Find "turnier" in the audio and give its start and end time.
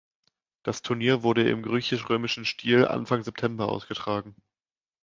0.81-1.21